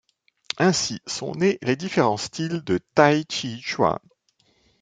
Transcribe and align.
Ainsi 0.57 0.99
sont 1.05 1.35
nés 1.35 1.59
différents 1.77 2.17
styles 2.17 2.63
de 2.63 2.79
tai-chi-chuan. 2.95 3.99